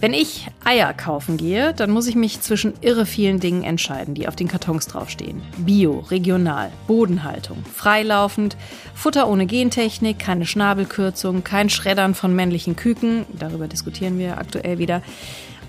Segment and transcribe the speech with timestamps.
[0.00, 4.28] Wenn ich Eier kaufen gehe, dann muss ich mich zwischen irre vielen Dingen entscheiden, die
[4.28, 5.42] auf den Kartons draufstehen.
[5.58, 8.56] Bio, regional, Bodenhaltung, freilaufend,
[8.94, 15.02] Futter ohne Gentechnik, keine Schnabelkürzung, kein Schreddern von männlichen Küken, darüber diskutieren wir aktuell wieder.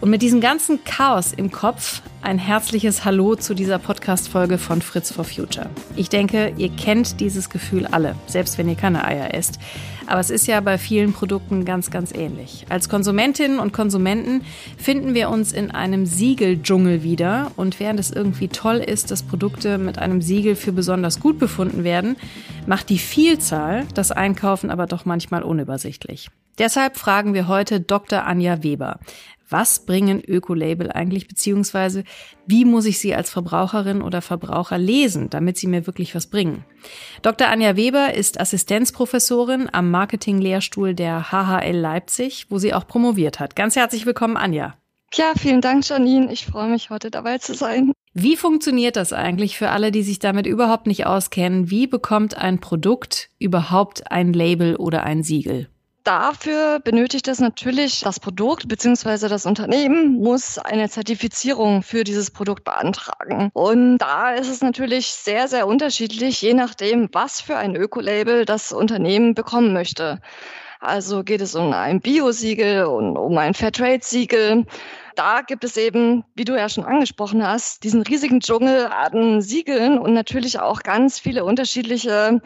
[0.01, 5.13] Und mit diesem ganzen Chaos im Kopf ein herzliches Hallo zu dieser Podcast-Folge von Fritz
[5.13, 5.69] for Future.
[5.95, 9.59] Ich denke, ihr kennt dieses Gefühl alle, selbst wenn ihr keine Eier esst.
[10.07, 12.65] Aber es ist ja bei vielen Produkten ganz, ganz ähnlich.
[12.69, 14.41] Als Konsumentinnen und Konsumenten
[14.75, 17.51] finden wir uns in einem Siegeldschungel wieder.
[17.55, 21.83] Und während es irgendwie toll ist, dass Produkte mit einem Siegel für besonders gut befunden
[21.83, 22.17] werden,
[22.65, 26.29] macht die Vielzahl das Einkaufen aber doch manchmal unübersichtlich.
[26.57, 28.25] Deshalb fragen wir heute Dr.
[28.25, 28.99] Anja Weber.
[29.51, 32.05] Was bringen Ökolabel eigentlich, beziehungsweise
[32.47, 36.63] wie muss ich sie als Verbraucherin oder Verbraucher lesen, damit sie mir wirklich was bringen?
[37.21, 37.49] Dr.
[37.49, 43.57] Anja Weber ist Assistenzprofessorin am Marketinglehrstuhl der HHL Leipzig, wo sie auch promoviert hat.
[43.57, 44.77] Ganz herzlich willkommen, Anja.
[45.13, 46.31] Ja, vielen Dank, Janine.
[46.31, 47.91] Ich freue mich, heute dabei zu sein.
[48.13, 51.69] Wie funktioniert das eigentlich für alle, die sich damit überhaupt nicht auskennen?
[51.69, 55.70] Wie bekommt ein Produkt überhaupt ein Label oder ein Siegel?
[56.03, 59.27] Dafür benötigt es natürlich das Produkt bzw.
[59.27, 63.51] das Unternehmen muss eine Zertifizierung für dieses Produkt beantragen.
[63.53, 68.71] Und da ist es natürlich sehr, sehr unterschiedlich, je nachdem, was für ein Ökolabel das
[68.71, 70.19] Unternehmen bekommen möchte.
[70.79, 74.65] Also geht es um ein Bio-Siegel und um ein Fairtrade-Siegel.
[75.15, 79.99] Da gibt es eben, wie du ja schon angesprochen hast, diesen riesigen Dschungel an Siegeln
[79.99, 82.41] und natürlich auch ganz viele unterschiedliche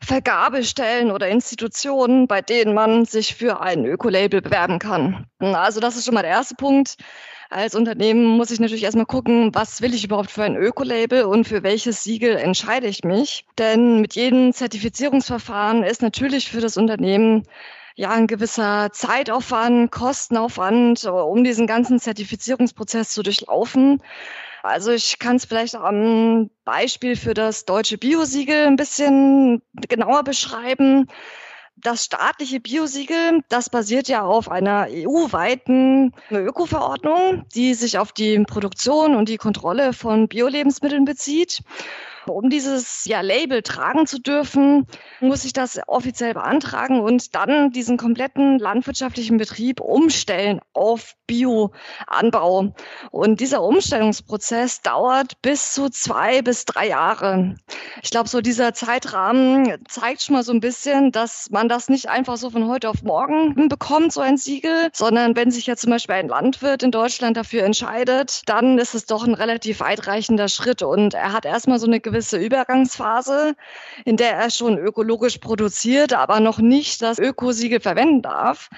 [0.00, 5.26] Vergabestellen oder Institutionen, bei denen man sich für ein Ökolabel bewerben kann.
[5.38, 6.96] Also das ist schon mal der erste Punkt.
[7.50, 11.46] Als Unternehmen muss ich natürlich erstmal gucken, was will ich überhaupt für ein Ökolabel und
[11.48, 13.46] für welches Siegel entscheide ich mich.
[13.58, 17.44] Denn mit jedem Zertifizierungsverfahren ist natürlich für das Unternehmen
[17.96, 24.02] ja ein gewisser Zeitaufwand, Kostenaufwand, um diesen ganzen Zertifizierungsprozess zu durchlaufen.
[24.68, 31.06] Also ich kann es vielleicht am Beispiel für das deutsche Biosiegel ein bisschen genauer beschreiben.
[31.76, 39.16] Das staatliche Biosiegel, das basiert ja auf einer EU-weiten Öko-Verordnung, die sich auf die Produktion
[39.16, 41.62] und die Kontrolle von Bio-Lebensmitteln bezieht.
[42.26, 44.86] Um dieses ja, Label tragen zu dürfen,
[45.20, 52.74] muss ich das offiziell beantragen und dann diesen kompletten landwirtschaftlichen Betrieb umstellen auf Bioanbau.
[53.10, 57.56] Und dieser Umstellungsprozess dauert bis zu zwei bis drei Jahre.
[58.02, 62.08] Ich glaube, so dieser Zeitrahmen zeigt schon mal so ein bisschen, dass man das nicht
[62.08, 65.90] einfach so von heute auf morgen bekommt, so ein Siegel, sondern wenn sich jetzt zum
[65.90, 70.82] Beispiel ein Landwirt in Deutschland dafür entscheidet, dann ist es doch ein relativ weitreichender Schritt
[70.82, 73.54] und er hat erstmal so eine gewisse Übergangsphase,
[74.04, 78.70] in der er schon ökologisch produziert, aber noch nicht das Ökosiegel verwenden darf.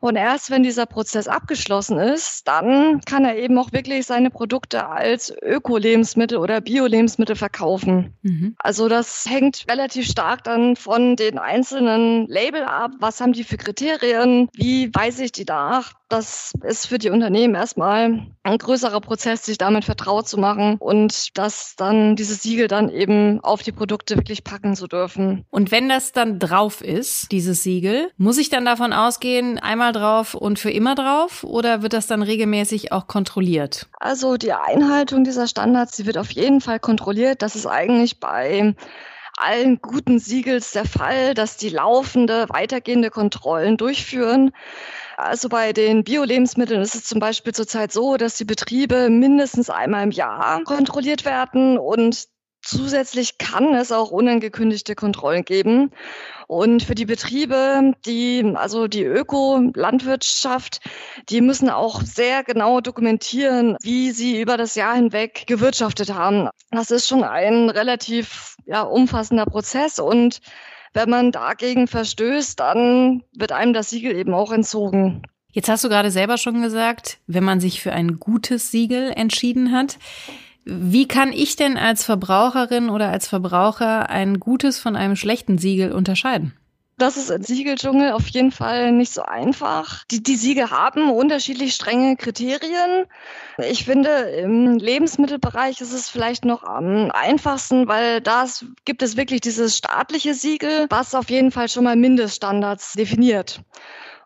[0.00, 4.86] Und erst wenn dieser Prozess abgeschlossen ist, dann kann er eben auch wirklich seine Produkte
[4.86, 8.14] als Öko-Lebensmittel oder Bio-Lebensmittel verkaufen.
[8.22, 8.56] Mhm.
[8.66, 12.90] Also das hängt relativ stark dann von den einzelnen Label ab.
[12.98, 14.48] Was haben die für Kriterien?
[14.54, 15.92] Wie weise ich die nach?
[16.08, 21.36] Das ist für die Unternehmen erstmal ein größerer Prozess, sich damit vertraut zu machen und
[21.36, 25.44] das dann, dieses Siegel dann eben auf die Produkte wirklich packen zu dürfen.
[25.50, 30.34] Und wenn das dann drauf ist, dieses Siegel, muss ich dann davon ausgehen, einmal drauf
[30.34, 33.88] und für immer drauf oder wird das dann regelmäßig auch kontrolliert?
[33.98, 37.42] Also die Einhaltung dieser Standards, die wird auf jeden Fall kontrolliert.
[37.42, 38.74] Das ist eigentlich bei
[39.36, 44.52] allen guten Siegels der Fall, dass die laufende, weitergehende Kontrollen durchführen.
[45.16, 50.04] Also bei den Bio-Lebensmitteln ist es zum Beispiel zurzeit so, dass die Betriebe mindestens einmal
[50.04, 52.28] im Jahr kontrolliert werden und
[52.66, 55.92] Zusätzlich kann es auch unangekündigte Kontrollen geben.
[56.48, 60.80] Und für die Betriebe, die, also die Öko-Landwirtschaft,
[61.28, 66.48] die müssen auch sehr genau dokumentieren, wie sie über das Jahr hinweg gewirtschaftet haben.
[66.72, 70.40] Das ist schon ein relativ ja, umfassender Prozess und
[70.96, 75.22] wenn man dagegen verstößt, dann wird einem das Siegel eben auch entzogen.
[75.52, 79.72] Jetzt hast du gerade selber schon gesagt, wenn man sich für ein gutes Siegel entschieden
[79.72, 79.98] hat.
[80.64, 85.92] Wie kann ich denn als Verbraucherin oder als Verbraucher ein gutes von einem schlechten Siegel
[85.92, 86.54] unterscheiden?
[86.98, 90.04] Das ist im Siegeldschungel auf jeden Fall nicht so einfach.
[90.10, 93.04] Die, die Siegel haben unterschiedlich strenge Kriterien.
[93.58, 98.46] Ich finde, im Lebensmittelbereich ist es vielleicht noch am einfachsten, weil da
[98.86, 103.60] gibt es wirklich dieses staatliche Siegel, was auf jeden Fall schon mal Mindeststandards definiert.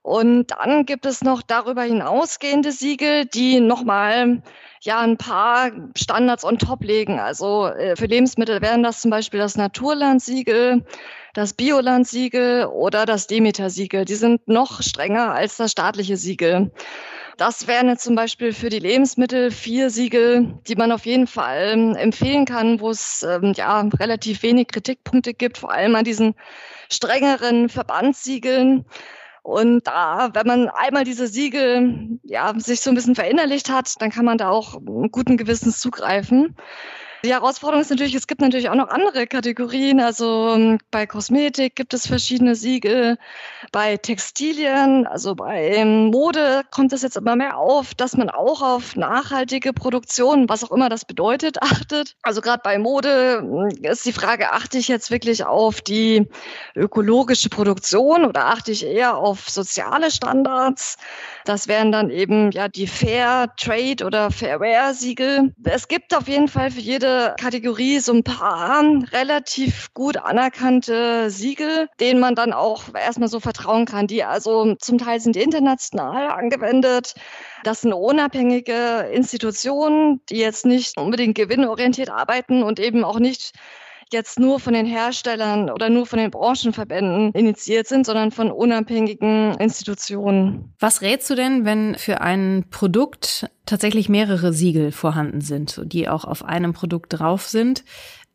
[0.02, 4.42] Und dann gibt es noch darüber hinausgehende Siegel, die nochmal
[4.80, 7.20] ja ein paar Standards on top legen.
[7.20, 10.84] Also äh, für Lebensmittel wären das zum Beispiel das Naturlandsiegel,
[11.34, 14.06] das Biolandsiegel oder das Demeter-Siegel.
[14.06, 16.72] Die sind noch strenger als das staatliche Siegel.
[17.36, 21.70] Das wären jetzt zum Beispiel für die Lebensmittel vier Siegel, die man auf jeden Fall
[21.72, 26.34] ähm, empfehlen kann, wo es ähm, ja relativ wenig Kritikpunkte gibt, vor allem an diesen
[26.90, 28.84] strengeren Verbandssiegeln.
[29.42, 34.10] Und da, wenn man einmal diese Siegel ja, sich so ein bisschen verinnerlicht hat, dann
[34.10, 36.56] kann man da auch guten Gewissens zugreifen.
[37.22, 40.00] Die Herausforderung ist natürlich, es gibt natürlich auch noch andere Kategorien.
[40.00, 43.18] Also ähm, bei Kosmetik gibt es verschiedene Siegel.
[43.72, 48.62] Bei Textilien, also bei ähm, Mode kommt es jetzt immer mehr auf, dass man auch
[48.62, 52.16] auf nachhaltige Produktion, was auch immer das bedeutet, achtet.
[52.22, 56.26] Also gerade bei Mode hm, ist die Frage, achte ich jetzt wirklich auf die
[56.74, 60.96] ökologische Produktion oder achte ich eher auf soziale Standards?
[61.44, 65.54] Das wären dann eben ja die Fair Trade oder Fairware Siegel.
[65.64, 68.82] Es gibt auf jeden Fall für jede Kategorie so ein paar
[69.12, 74.06] relativ gut anerkannte Siegel, denen man dann auch erstmal so vertrauen kann.
[74.06, 77.14] Die also zum Teil sind international angewendet.
[77.64, 83.52] Das sind unabhängige Institutionen, die jetzt nicht unbedingt gewinnorientiert arbeiten und eben auch nicht
[84.12, 89.54] jetzt nur von den Herstellern oder nur von den Branchenverbänden initiiert sind, sondern von unabhängigen
[89.58, 90.74] Institutionen.
[90.78, 96.24] Was rätst du denn, wenn für ein Produkt tatsächlich mehrere Siegel vorhanden sind, die auch
[96.24, 97.84] auf einem Produkt drauf sind?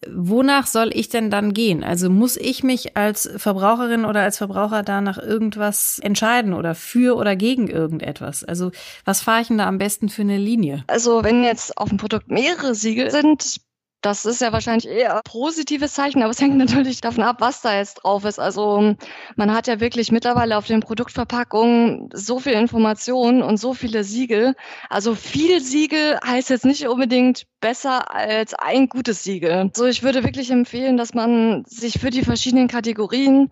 [0.08, 1.84] Wonach soll ich denn dann gehen?
[1.84, 7.16] Also muss ich mich als Verbraucherin oder als Verbraucher da nach irgendwas entscheiden oder für
[7.16, 8.44] oder gegen irgendetwas?
[8.44, 8.72] Also
[9.04, 10.84] was fahre ich denn da am besten für eine Linie?
[10.88, 13.58] Also wenn jetzt auf dem Produkt mehrere Siegel sind,
[14.06, 17.76] das ist ja wahrscheinlich eher positives Zeichen, aber es hängt natürlich davon ab, was da
[17.76, 18.40] jetzt drauf ist.
[18.40, 18.96] Also
[19.36, 24.54] man hat ja wirklich mittlerweile auf den Produktverpackungen so viel Informationen und so viele Siegel.
[24.92, 29.72] Also viel Siegel heißt jetzt nicht unbedingt besser als ein gutes Siegel.
[29.74, 33.50] So, ich würde wirklich empfehlen, dass man sich für die verschiedenen Kategorien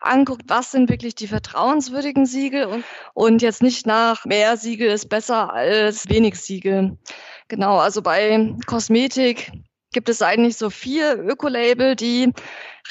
[0.00, 2.84] anguckt, was sind wirklich die vertrauenswürdigen Siegel und,
[3.14, 6.98] und jetzt nicht nach mehr Siegel ist besser als wenig Siegel.
[7.48, 9.50] Genau, also bei Kosmetik
[9.94, 12.32] gibt es eigentlich so vier Ökolabel, die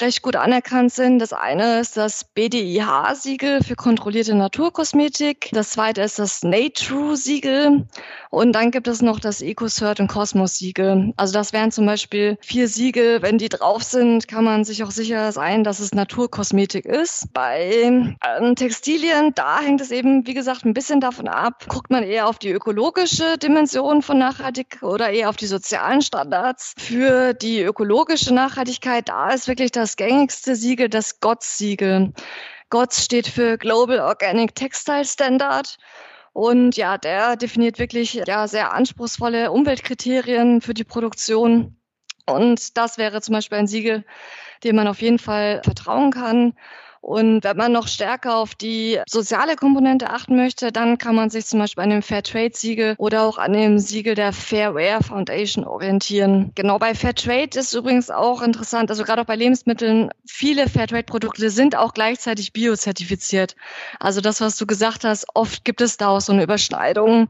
[0.00, 1.20] recht gut anerkannt sind.
[1.20, 5.50] Das eine ist das BDIH-Siegel für kontrollierte Naturkosmetik.
[5.52, 7.86] Das zweite ist das Natrue-Siegel.
[8.30, 11.12] Und dann gibt es noch das EcoCert und Cosmos-Siegel.
[11.16, 13.22] Also das wären zum Beispiel vier Siegel.
[13.22, 17.32] Wenn die drauf sind, kann man sich auch sicher sein, dass es Naturkosmetik ist.
[17.32, 21.66] Bei ähm, Textilien, da hängt es eben, wie gesagt, ein bisschen davon ab.
[21.68, 26.74] Guckt man eher auf die ökologische Dimension von Nachhaltigkeit oder eher auf die sozialen Standards.
[26.76, 32.14] Für die ökologische Nachhaltigkeit, da ist wirklich das das gängigste Siegel das GOTS-Siegel.
[32.70, 35.76] GOTS steht für Global Organic Textile Standard.
[36.32, 41.76] Und ja, der definiert wirklich ja, sehr anspruchsvolle Umweltkriterien für die Produktion.
[42.26, 44.06] Und das wäre zum Beispiel ein Siegel,
[44.64, 46.54] dem man auf jeden Fall vertrauen kann.
[47.04, 51.44] Und wenn man noch stärker auf die soziale Komponente achten möchte, dann kann man sich
[51.44, 55.66] zum Beispiel an dem Fair Trade Siegel oder auch an dem Siegel der Fairware Foundation
[55.66, 56.52] orientieren.
[56.54, 60.86] Genau bei Fair Trade ist übrigens auch interessant, also gerade auch bei Lebensmitteln, viele Fair
[60.86, 63.54] Trade Produkte sind auch gleichzeitig biozertifiziert.
[64.00, 67.28] Also das, was du gesagt hast, oft gibt es da auch so eine Überschneidung,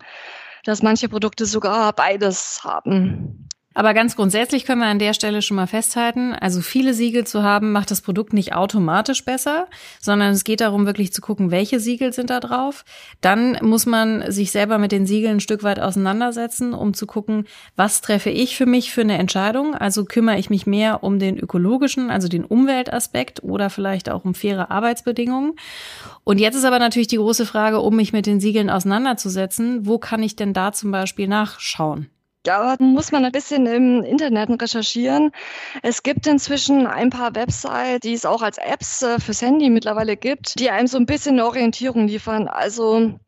[0.62, 3.48] dass manche Produkte sogar beides haben.
[3.74, 7.42] Aber ganz grundsätzlich können wir an der Stelle schon mal festhalten, also viele Siegel zu
[7.42, 9.66] haben, macht das Produkt nicht automatisch besser,
[10.00, 12.84] sondern es geht darum, wirklich zu gucken, welche Siegel sind da drauf.
[13.20, 17.46] Dann muss man sich selber mit den Siegeln ein Stück weit auseinandersetzen, um zu gucken,
[17.74, 19.74] was treffe ich für mich für eine Entscheidung.
[19.74, 24.34] Also kümmere ich mich mehr um den ökologischen, also den Umweltaspekt oder vielleicht auch um
[24.34, 25.54] faire Arbeitsbedingungen.
[26.22, 29.98] Und jetzt ist aber natürlich die große Frage, um mich mit den Siegeln auseinanderzusetzen, wo
[29.98, 32.08] kann ich denn da zum Beispiel nachschauen?
[32.44, 35.32] Da muss man ein bisschen im Internet recherchieren.
[35.82, 40.16] Es gibt inzwischen ein paar Websites, die es auch als Apps äh, fürs Handy mittlerweile
[40.16, 42.46] gibt, die einem so ein bisschen eine Orientierung liefern.
[42.46, 43.18] Also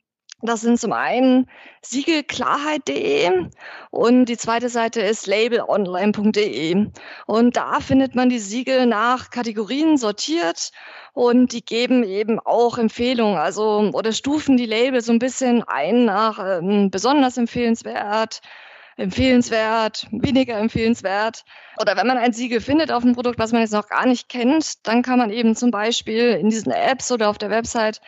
[0.43, 1.49] das sind zum einen
[1.81, 3.49] siegelklarheit.de
[3.91, 6.89] und die zweite Seite ist labelonline.de.
[7.27, 10.73] Und da findet man die Siegel nach Kategorien sortiert
[11.15, 16.05] und die geben eben auch Empfehlungen, also oder stufen die Label so ein bisschen ein
[16.05, 18.43] nach ähm, besonders empfehlenswert,
[18.97, 21.45] empfehlenswert, weniger empfehlenswert.
[21.81, 24.29] Oder wenn man ein Siegel findet auf einem Produkt, was man jetzt noch gar nicht
[24.29, 28.01] kennt, dann kann man eben zum Beispiel in diesen Apps oder auf der Website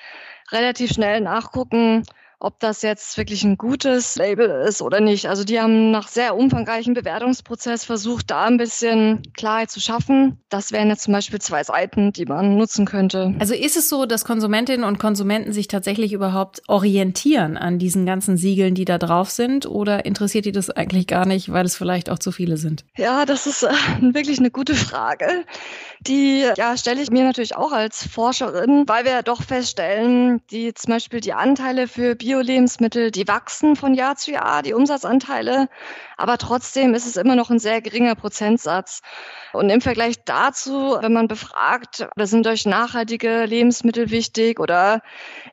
[0.50, 2.04] relativ schnell nachgucken,
[2.40, 5.26] ob das jetzt wirklich ein gutes Label ist oder nicht.
[5.26, 10.38] Also die haben nach sehr umfangreichen Bewertungsprozess versucht, da ein bisschen Klarheit zu schaffen.
[10.48, 13.34] Das wären jetzt zum Beispiel zwei Seiten, die man nutzen könnte.
[13.40, 18.36] Also ist es so, dass Konsumentinnen und Konsumenten sich tatsächlich überhaupt orientieren an diesen ganzen
[18.36, 19.66] Siegeln, die da drauf sind?
[19.66, 22.84] Oder interessiert die das eigentlich gar nicht, weil es vielleicht auch zu viele sind?
[22.96, 23.68] Ja, das ist äh,
[24.00, 25.44] wirklich eine gute Frage.
[26.00, 30.72] Die ja, stelle ich mir natürlich auch als Forscherin, weil wir ja doch feststellen, die
[30.72, 35.66] zum Beispiel die Anteile für Bio-Lebensmittel, die wachsen von Jahr zu Jahr, die Umsatzanteile,
[36.18, 39.00] aber trotzdem ist es immer noch ein sehr geringer Prozentsatz.
[39.52, 45.02] Und im Vergleich dazu, wenn man befragt, sind euch nachhaltige Lebensmittel wichtig oder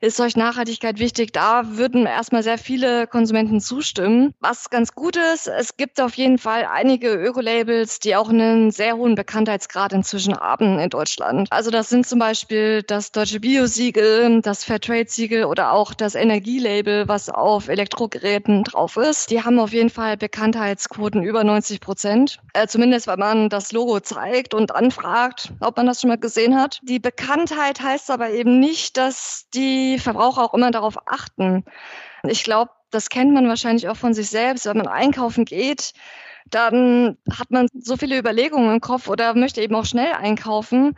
[0.01, 4.33] ist euch Nachhaltigkeit wichtig, da würden erstmal sehr viele Konsumenten zustimmen.
[4.39, 8.97] Was ganz gut ist, es gibt auf jeden Fall einige Öko-Labels, die auch einen sehr
[8.97, 11.47] hohen Bekanntheitsgrad inzwischen haben in Deutschland.
[11.51, 17.29] Also das sind zum Beispiel das Deutsche Bio-Siegel, das Fairtrade-Siegel oder auch das Energielabel, was
[17.29, 19.31] auf Elektrogeräten drauf ist.
[19.31, 22.39] Die haben auf jeden Fall Bekanntheitsquoten über 90 Prozent.
[22.53, 26.17] Äh, zumindest, wenn man das Logo Logo zeigt und anfragt, ob man das schon mal
[26.17, 26.79] gesehen hat.
[26.83, 31.63] Die Bekanntheit heißt aber eben nicht, dass die Verbraucher auch immer darauf achten.
[32.27, 35.93] Ich glaube, das kennt man wahrscheinlich auch von sich selbst, wenn man einkaufen geht
[36.51, 40.95] dann hat man so viele Überlegungen im Kopf oder möchte eben auch schnell einkaufen,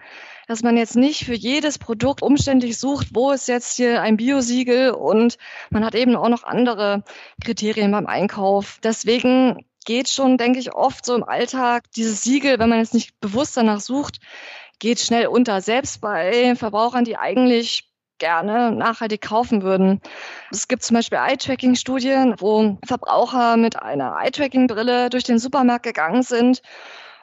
[0.48, 4.92] dass man jetzt nicht für jedes Produkt umständlich sucht, wo ist jetzt hier ein Biosiegel
[4.92, 5.38] und
[5.70, 7.04] man hat eben auch noch andere
[7.44, 8.80] Kriterien beim Einkauf.
[8.84, 11.86] Deswegen geht schon, denke ich, oft so im Alltag.
[11.96, 14.20] Dieses Siegel, wenn man jetzt nicht bewusst danach sucht,
[14.80, 15.62] geht schnell unter.
[15.62, 17.90] Selbst bei Verbrauchern, die eigentlich
[18.20, 20.02] gerne nachhaltig kaufen würden.
[20.52, 26.62] Es gibt zum Beispiel Eye-Tracking-Studien, wo Verbraucher mit einer Eye-Tracking-Brille durch den Supermarkt gegangen sind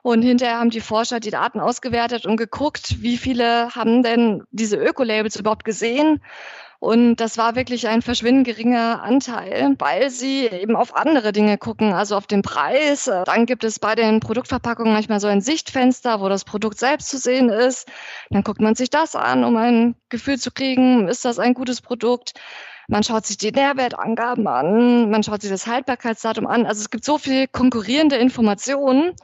[0.03, 4.77] und hinterher haben die Forscher die Daten ausgewertet und geguckt, wie viele haben denn diese
[4.77, 6.23] Öko-Labels überhaupt gesehen
[6.85, 11.95] und das war wirklich ein verschwindend geringer Anteil, weil sie eben auf andere Dinge gucken,
[11.95, 13.11] also auf den Preis.
[13.25, 17.17] Dann gibt es bei den Produktverpackungen manchmal so ein Sichtfenster, wo das Produkt selbst zu
[17.17, 17.89] sehen ist.
[18.29, 21.81] Dann guckt man sich das an, um ein Gefühl zu kriegen, ist das ein gutes
[21.81, 22.35] Produkt.
[22.87, 26.67] Man schaut sich die Nährwertangaben an, man schaut sich das Haltbarkeitsdatum an.
[26.67, 29.15] Also es gibt so viel konkurrierende Informationen,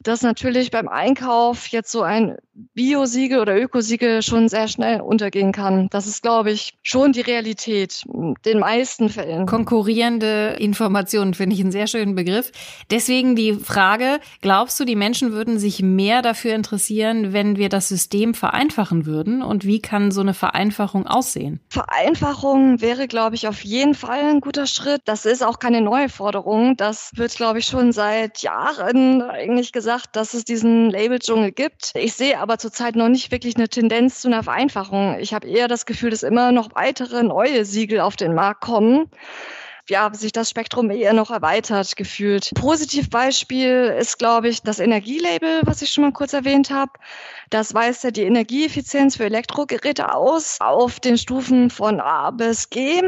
[0.00, 2.38] dass natürlich beim Einkauf jetzt so ein
[2.74, 5.88] Bio-Siegel oder Ökosiegel schon sehr schnell untergehen kann.
[5.90, 9.46] Das ist, glaube ich, schon die Realität in den meisten Fällen.
[9.46, 12.52] Konkurrierende Informationen finde ich einen sehr schönen Begriff.
[12.90, 17.88] Deswegen die Frage, glaubst du, die Menschen würden sich mehr dafür interessieren, wenn wir das
[17.88, 19.42] System vereinfachen würden?
[19.42, 21.60] Und wie kann so eine Vereinfachung aussehen?
[21.70, 25.02] Vereinfachung wäre, glaube ich, auf jeden Fall ein guter Schritt.
[25.06, 26.76] Das ist auch keine neue Forderung.
[26.76, 31.92] Das wird, glaube ich, schon seit Jahren eigentlich gesagt, dass es diesen Label-Dschungel gibt.
[31.94, 35.18] Ich sehe aber zurzeit noch nicht wirklich eine Tendenz zu einer Vereinfachung.
[35.18, 39.08] Ich habe eher das Gefühl, dass immer noch weitere neue Siegel auf den Markt kommen
[39.88, 42.52] ja, sich das Spektrum eher noch erweitert gefühlt.
[42.54, 46.92] Positivbeispiel ist, glaube ich, das Energielabel, was ich schon mal kurz erwähnt habe.
[47.50, 53.02] Das weist ja die Energieeffizienz für Elektrogeräte aus auf den Stufen von A bis G.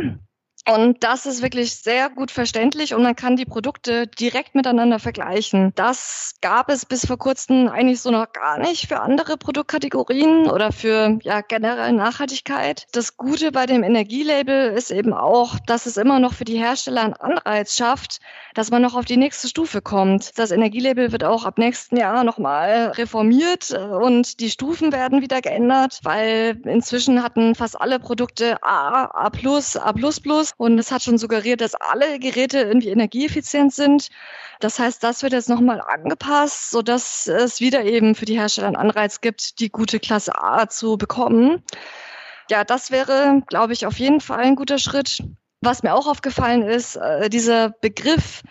[0.69, 5.73] Und das ist wirklich sehr gut verständlich und man kann die Produkte direkt miteinander vergleichen.
[5.77, 10.73] Das gab es bis vor kurzem eigentlich so noch gar nicht für andere Produktkategorien oder
[10.73, 12.87] für ja, generell Nachhaltigkeit.
[12.91, 17.03] Das Gute bei dem Energielabel ist eben auch, dass es immer noch für die Hersteller
[17.03, 18.19] einen Anreiz schafft,
[18.55, 20.37] dass man noch auf die nächste Stufe kommt.
[20.37, 26.01] Das Energielabel wird auch ab nächsten Jahr nochmal reformiert und die Stufen werden wieder geändert,
[26.03, 29.95] weil inzwischen hatten fast alle Produkte A, A+, A++
[30.57, 34.09] und es hat schon suggeriert, dass alle Geräte irgendwie energieeffizient sind.
[34.61, 38.77] Das heißt, das wird jetzt nochmal angepasst, sodass es wieder eben für die Hersteller einen
[38.77, 41.63] Anreiz gibt, die gute Klasse A zu bekommen.
[42.49, 45.23] Ja, das wäre, glaube ich, auf jeden Fall ein guter Schritt.
[45.61, 48.43] Was mir auch aufgefallen ist, äh, dieser Begriff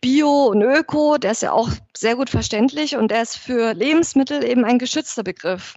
[0.00, 4.44] Bio und Öko, der ist ja auch sehr gut verständlich und der ist für Lebensmittel
[4.44, 5.74] eben ein geschützter Begriff.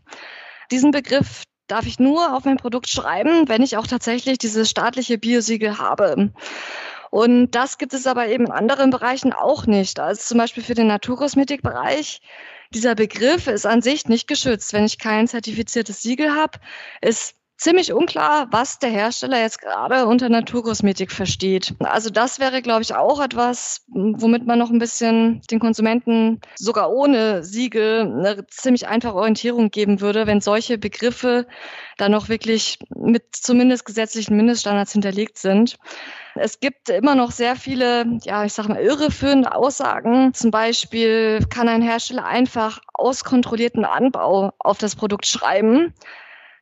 [0.72, 5.18] Diesen Begriff, darf ich nur auf mein Produkt schreiben, wenn ich auch tatsächlich dieses staatliche
[5.18, 6.30] Biosiegel habe.
[7.10, 10.00] Und das gibt es aber eben in anderen Bereichen auch nicht.
[10.00, 12.22] Also zum Beispiel für den Naturkosmetikbereich.
[12.76, 14.72] Dieser Begriff ist an sich nicht geschützt.
[14.74, 16.60] Wenn ich kein zertifiziertes Siegel habe,
[17.02, 21.74] ist ziemlich unklar, was der Hersteller jetzt gerade unter Naturkosmetik versteht.
[21.80, 26.92] Also das wäre, glaube ich, auch etwas, womit man noch ein bisschen den Konsumenten sogar
[26.92, 31.48] ohne Siegel eine ziemlich einfache Orientierung geben würde, wenn solche Begriffe
[31.98, 35.78] dann noch wirklich mit zumindest gesetzlichen Mindeststandards hinterlegt sind.
[36.36, 40.34] Es gibt immer noch sehr viele, ja, ich sag mal, irreführende Aussagen.
[40.34, 45.94] Zum Beispiel kann ein Hersteller einfach auskontrollierten Anbau auf das Produkt schreiben.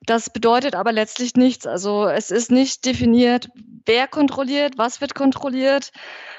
[0.05, 1.67] Das bedeutet aber letztlich nichts.
[1.67, 3.49] Also es ist nicht definiert,
[3.85, 5.91] wer kontrolliert, was wird kontrolliert.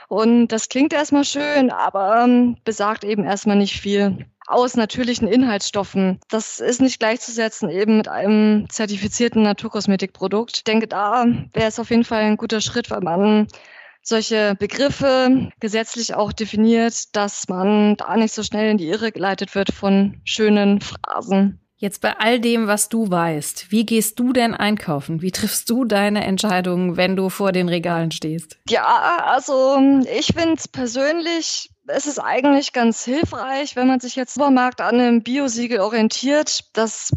[0.09, 6.19] Und das klingt erstmal schön, aber ähm, besagt eben erstmal nicht viel aus natürlichen Inhaltsstoffen.
[6.28, 10.57] Das ist nicht gleichzusetzen eben mit einem zertifizierten Naturkosmetikprodukt.
[10.59, 13.47] Ich denke, da wäre es auf jeden Fall ein guter Schritt, weil man
[14.02, 19.54] solche Begriffe gesetzlich auch definiert, dass man da nicht so schnell in die Irre geleitet
[19.54, 21.62] wird von schönen Phrasen.
[21.83, 25.21] Jetzt bei all dem, was du weißt, wie gehst du denn einkaufen?
[25.21, 28.57] Wie triffst du deine Entscheidungen, wenn du vor den Regalen stehst?
[28.69, 29.81] Ja, also
[30.17, 35.01] ich finde es persönlich, es ist eigentlich ganz hilfreich, wenn man sich jetzt Supermarkt an
[35.01, 36.67] einem Biosiegel orientiert.
[36.73, 37.11] Das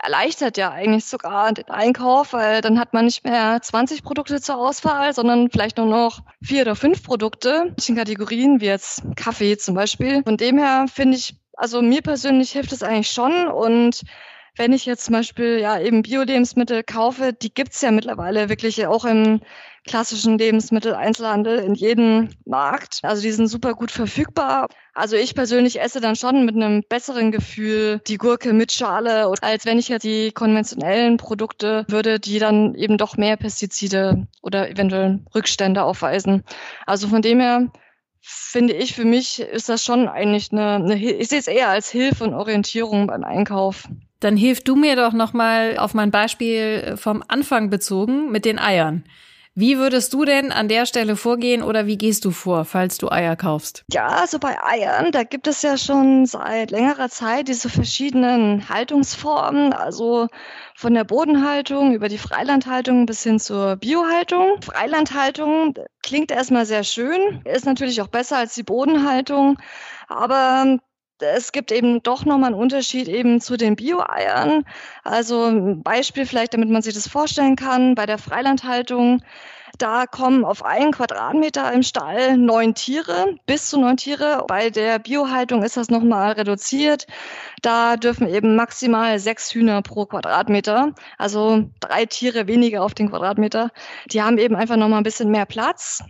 [0.00, 4.56] erleichtert ja eigentlich sogar den Einkauf, weil dann hat man nicht mehr 20 Produkte zur
[4.56, 9.74] Auswahl, sondern vielleicht nur noch vier oder fünf Produkte in Kategorien, wie jetzt Kaffee zum
[9.74, 10.22] Beispiel.
[10.22, 14.00] Von dem her finde ich, also mir persönlich hilft es eigentlich schon und
[14.56, 19.04] wenn ich jetzt zum Beispiel ja eben Bio-Lebensmittel kaufe, die gibt's ja mittlerweile wirklich auch
[19.04, 19.40] im
[19.86, 22.98] klassischen Lebensmitteleinzelhandel in jedem Markt.
[23.02, 24.66] Also die sind super gut verfügbar.
[24.92, 29.64] Also ich persönlich esse dann schon mit einem besseren Gefühl die Gurke mit Schale, als
[29.64, 35.20] wenn ich jetzt die konventionellen Produkte würde, die dann eben doch mehr Pestizide oder eventuell
[35.32, 36.42] Rückstände aufweisen.
[36.86, 37.70] Also von dem her
[38.22, 41.90] finde ich, für mich ist das schon eigentlich eine, eine ich sehe es eher als
[41.90, 43.88] Hilfe und Orientierung beim Einkauf.
[44.20, 49.04] Dann hilf du mir doch nochmal auf mein Beispiel vom Anfang bezogen mit den Eiern.
[49.54, 53.10] Wie würdest du denn an der Stelle vorgehen oder wie gehst du vor, falls du
[53.10, 53.84] Eier kaufst?
[53.92, 59.74] Ja, also bei Eiern, da gibt es ja schon seit längerer Zeit diese verschiedenen Haltungsformen,
[59.74, 60.28] also
[60.74, 64.62] von der Bodenhaltung über die Freilandhaltung bis hin zur Biohaltung.
[64.62, 69.58] Freilandhaltung klingt erstmal sehr schön, ist natürlich auch besser als die Bodenhaltung,
[70.08, 70.78] aber
[71.20, 74.64] es gibt eben doch nochmal einen Unterschied eben zu den Bio-Eiern.
[75.04, 79.22] Also ein Beispiel vielleicht, damit man sich das vorstellen kann, bei der Freilandhaltung,
[79.78, 84.44] da kommen auf einen Quadratmeter im Stall neun Tiere, bis zu neun Tiere.
[84.46, 87.06] Bei der Biohaltung ist das nochmal reduziert.
[87.62, 93.70] Da dürfen eben maximal sechs Hühner pro Quadratmeter, also drei Tiere weniger auf den Quadratmeter.
[94.06, 96.04] Die haben eben einfach nochmal ein bisschen mehr Platz,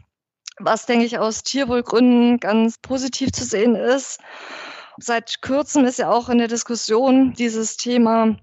[0.58, 4.20] was, denke ich, aus Tierwohlgründen ganz positiv zu sehen ist.
[4.98, 8.36] Seit kurzem ist ja auch in der Diskussion dieses Thema,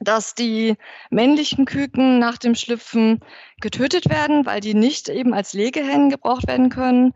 [0.00, 0.76] dass die
[1.10, 3.20] männlichen Küken nach dem Schlüpfen
[3.60, 7.14] getötet werden, weil die nicht eben als Legehennen gebraucht werden können.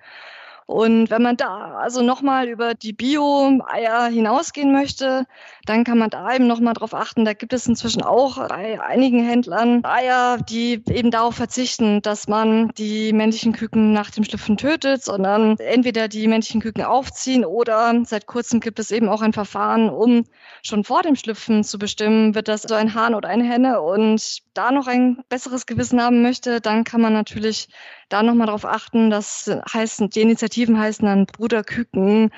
[0.66, 5.26] Und wenn man da also nochmal über die Bio-Eier hinausgehen möchte,
[5.66, 7.24] dann kann man da eben nochmal drauf achten.
[7.24, 12.70] Da gibt es inzwischen auch bei einigen Händlern Eier, die eben darauf verzichten, dass man
[12.78, 18.26] die männlichen Küken nach dem Schlüpfen tötet, sondern entweder die männlichen Küken aufziehen oder seit
[18.26, 20.24] kurzem gibt es eben auch ein Verfahren, um
[20.62, 24.38] schon vor dem Schlüpfen zu bestimmen, wird das so ein Hahn oder eine Henne und
[24.54, 27.68] da noch ein besseres Gewissen haben möchte, dann kann man natürlich
[28.08, 29.10] da nochmal darauf achten.
[29.10, 32.30] Das heißt, die Initiativen heißen dann Bruderküken.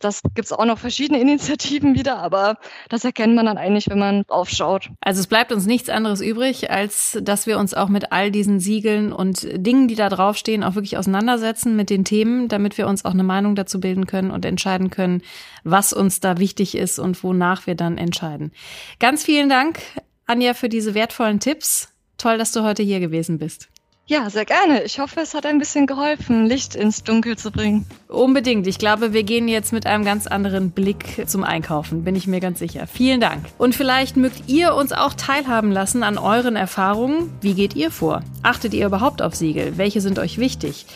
[0.00, 4.24] Das gibt's auch noch verschiedene Initiativen wieder, aber das erkennt man dann eigentlich, wenn man
[4.28, 4.90] aufschaut.
[5.00, 8.60] Also es bleibt uns nichts anderes übrig, als dass wir uns auch mit all diesen
[8.60, 13.04] Siegeln und Dingen, die da draufstehen, auch wirklich auseinandersetzen mit den Themen, damit wir uns
[13.04, 15.22] auch eine Meinung dazu bilden können und entscheiden können,
[15.64, 18.52] was uns da wichtig ist und wonach wir dann entscheiden.
[18.98, 19.80] Ganz vielen Dank,
[20.26, 21.92] Anja, für diese wertvollen Tipps.
[22.18, 23.68] Toll, dass du heute hier gewesen bist.
[24.08, 24.84] Ja, sehr gerne.
[24.84, 27.86] Ich hoffe, es hat ein bisschen geholfen, Licht ins Dunkel zu bringen.
[28.06, 28.68] Unbedingt.
[28.68, 32.38] Ich glaube, wir gehen jetzt mit einem ganz anderen Blick zum Einkaufen, bin ich mir
[32.38, 32.86] ganz sicher.
[32.86, 33.44] Vielen Dank.
[33.58, 37.32] Und vielleicht mögt ihr uns auch teilhaben lassen an euren Erfahrungen.
[37.40, 38.22] Wie geht ihr vor?
[38.44, 39.76] Achtet ihr überhaupt auf Siegel?
[39.76, 40.86] Welche sind euch wichtig?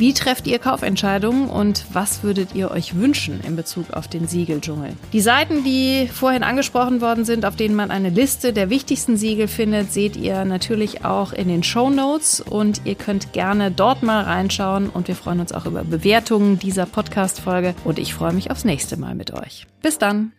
[0.00, 4.96] Wie trefft ihr Kaufentscheidungen und was würdet ihr euch wünschen in Bezug auf den Siegeldschungel?
[5.12, 9.46] Die Seiten, die vorhin angesprochen worden sind, auf denen man eine Liste der wichtigsten Siegel
[9.46, 14.22] findet, seht ihr natürlich auch in den Show Notes und ihr könnt gerne dort mal
[14.22, 18.64] reinschauen und wir freuen uns auch über Bewertungen dieser Podcast-Folge und ich freue mich aufs
[18.64, 19.66] nächste Mal mit euch.
[19.82, 20.32] Bis dann.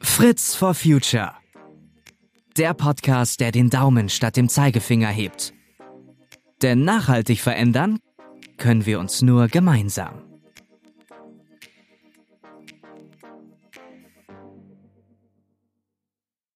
[0.00, 1.32] Fritz for Future.
[2.56, 5.52] Der Podcast, der den Daumen statt dem Zeigefinger hebt.
[6.62, 7.98] Denn nachhaltig verändern
[8.56, 10.25] können wir uns nur gemeinsam.